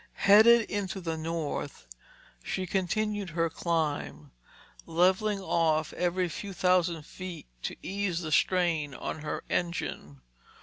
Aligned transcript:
Headed 0.25 0.61
into 0.61 0.99
the 0.99 1.15
north, 1.15 1.85
she 2.43 2.65
continued 2.65 3.29
her 3.29 3.51
climb, 3.51 4.31
leveling 4.87 5.39
off 5.39 5.93
every 5.93 6.27
few 6.27 6.53
thousand 6.53 7.03
feet 7.05 7.45
to 7.61 7.75
ease 7.83 8.21
the 8.21 8.31
strain 8.31 8.95
on 8.95 9.19
her 9.19 9.43
engine. 9.47 10.21